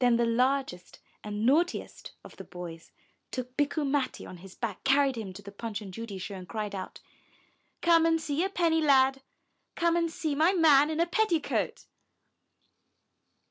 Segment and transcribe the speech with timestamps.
[0.00, 2.92] Then the largest and naughtiest of the boys
[3.30, 6.46] took Bikku Matti on his back, carried him to the Punch and Judy show and
[6.46, 7.00] cried out,
[7.80, 9.22] ''Come and see a penny lad!
[9.76, 11.86] Come and see my man in a petticoat."